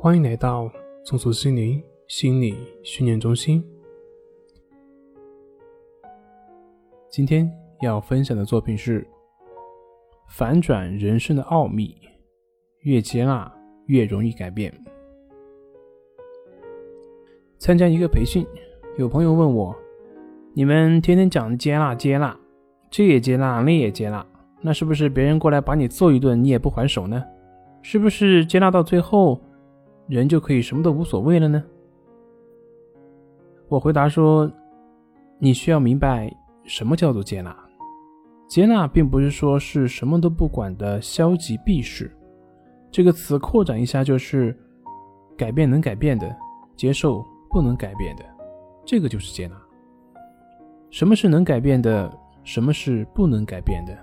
[0.00, 0.70] 欢迎来到
[1.02, 3.60] 松鼠心灵心理训练中心。
[7.10, 9.02] 今天要分享的作品是
[10.28, 11.86] 《反转人生的奥秘》，
[12.82, 13.52] 越接纳
[13.86, 14.72] 越容易改变。
[17.58, 18.46] 参加一个培训，
[18.98, 19.74] 有朋友问我
[20.54, 22.38] ：“你们天天讲接纳接纳，
[22.88, 24.24] 这也接纳，那也接纳，
[24.60, 27.24] 那是不是别人过来把你揍一顿，你也不还手呢？
[27.82, 29.42] 是不是接纳到最后？”
[30.08, 31.62] 人就可以什么都无所谓了呢？
[33.68, 34.50] 我回答说
[35.38, 37.54] ：“你需要明白什么叫做接纳。
[38.48, 42.10] 接纳并不是说是什么都不管的消极避世。
[42.90, 44.58] 这个词扩展一下，就是
[45.36, 46.34] 改变能改变的，
[46.74, 48.24] 接受不能改变的，
[48.86, 49.54] 这个就是接纳。
[50.88, 52.10] 什么是能改变的？
[52.44, 53.94] 什么是不能改变的？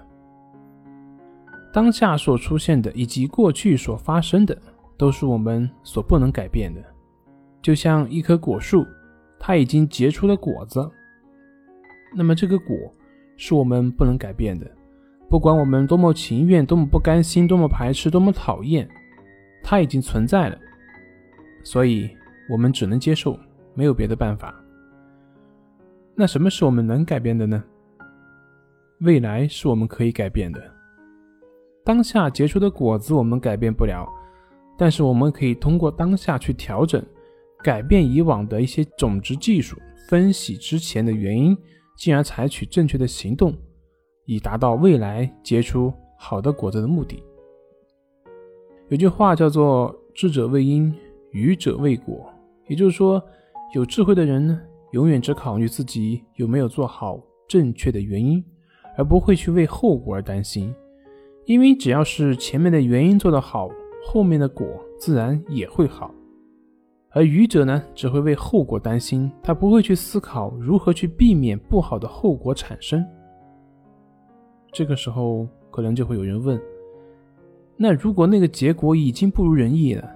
[1.74, 4.56] 当下所出现的，以及过去所发生的。”
[4.98, 6.82] 都是我们所不能改变的，
[7.62, 8.86] 就像一棵果树，
[9.40, 10.90] 它已经结出了果子，
[12.16, 12.76] 那么这个果
[13.36, 14.70] 是我们不能改变的，
[15.30, 18.88] 不管我们多么情愿、多么不甘心、多么排斥、多么讨厌，
[19.62, 20.58] 它已经存在了，
[21.64, 22.10] 所以
[22.50, 23.38] 我们只能接受，
[23.74, 24.56] 没有别的办法。
[26.16, 27.62] 那什么是我们能改变的呢？
[29.02, 30.64] 未来是我们可以改变的，
[31.84, 34.08] 当下结出的果子我们改变不了。
[34.78, 37.04] 但是我们可以通过当下去调整、
[37.64, 39.78] 改变以往的一些种植技术，
[40.10, 41.58] 分析之前的原因，
[41.98, 43.54] 进而采取正确的行动，
[44.26, 47.24] 以达到未来结出好的果子的目的。
[48.90, 50.94] 有句话叫做“智者为因，
[51.32, 52.30] 愚者为果”，
[52.68, 53.24] 也就是说，
[53.74, 58.44] 有智慧的人呢，永远只考虑自己有没有做好正确的原因，
[58.98, 60.76] 而不会去为后果而担心，
[61.46, 63.70] 因为只要是前面的原因做得好。
[64.08, 64.68] 后面的果
[65.00, 66.14] 自然也会好，
[67.10, 73.04] 而愚者呢，只会为后果担心，他不会去思考如何去避免不好的后果产生。
[74.72, 76.62] 这个时候，可能就会有人问：
[77.76, 80.08] 那如果那个结果已经不如人意了，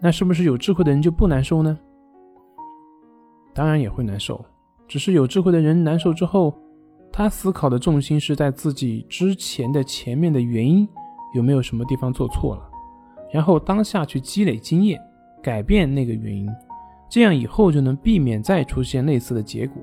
[0.00, 1.78] 那是不是有智慧的人就不难受呢？
[3.54, 4.44] 当然也会难受，
[4.86, 6.54] 只是有智慧的人难受之后，
[7.10, 10.86] 他思考的重心是在自己之前的前面的原因
[11.34, 12.67] 有没有什么地方做错了。
[13.30, 15.00] 然后当下去积累经验，
[15.42, 16.48] 改变那个原因，
[17.08, 19.82] 这样以后就能避免再出现类似的结果。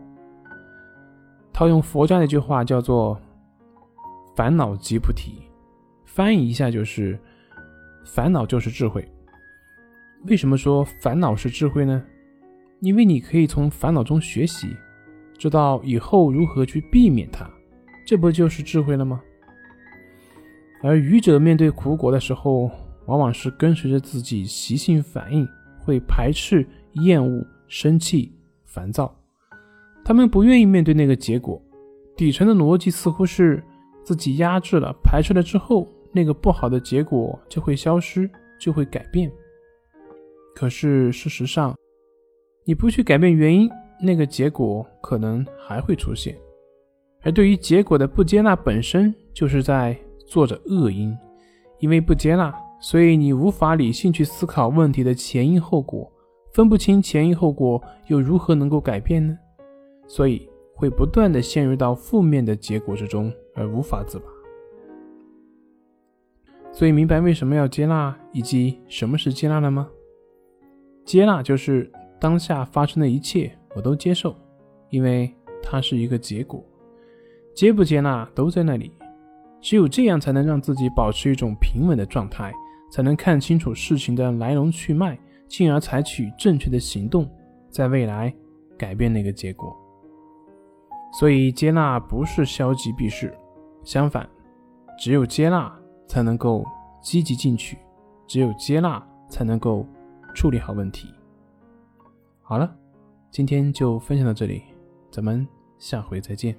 [1.54, 3.20] 套用佛家的一句话叫做
[4.36, 5.42] “烦恼即菩提”，
[6.06, 7.18] 翻译一下就是
[8.06, 9.08] “烦恼就是智慧”。
[10.28, 12.04] 为什么说烦恼是智慧呢？
[12.82, 14.76] 因为你可以从烦恼中学习，
[15.38, 17.50] 知道以后如何去避免它，
[18.06, 19.22] 这不就是智慧了吗？
[20.84, 22.70] 而愚者面对苦果的时候，
[23.06, 25.48] 往往是跟随着自己习性反应，
[25.80, 28.32] 会排斥、厌恶、生气、
[28.64, 29.16] 烦躁。
[30.04, 31.62] 他们不愿意面对那个结果，
[32.16, 33.64] 底层的逻辑似乎是
[34.04, 38.30] 自己压制了、排斥了之后，那个不好的结果就会消失，
[38.60, 39.32] 就会改变。
[40.54, 41.76] 可是事实上，
[42.64, 46.38] 你不去改变原因，那个结果可能还会出现。
[47.24, 51.18] 而对于结果的不接纳本身，就是在做着恶因，
[51.80, 52.54] 因为不接纳。
[52.80, 56.12] 所以你无法理性去思考问题的前因后果，
[56.54, 59.38] 分不清前因后果，又如何能够改变呢？
[60.08, 64.26] 所以会不断的陷入到负面的结果之中而无法自拔。
[66.72, 69.88] 所以明白为什么要接纳以及什么是接纳了吗？
[71.06, 74.36] 接纳就是当下发生的一切我都接受，
[74.90, 76.64] 因为它是一个结果。
[77.54, 78.92] 接不接纳都在那里，
[79.62, 82.54] 只有这样才能让自己保持一种平稳的状态。
[82.92, 87.30] 才能看清楚事情的来龙去脉，进而采取正确的行动，
[87.70, 88.34] 在未来
[88.78, 89.76] 改变那个结果。
[91.20, 93.34] 所以，接纳不是消极避世，
[93.84, 94.28] 相反，
[95.00, 95.74] 只有接纳
[96.08, 96.66] 才能够
[97.02, 97.78] 积极进取，
[98.28, 99.86] 只有接纳才能够
[100.34, 101.08] 处理好问题。
[102.42, 102.76] 好了，
[103.32, 104.62] 今天就分享到这里，
[105.10, 105.48] 咱们
[105.78, 106.56] 下回再见。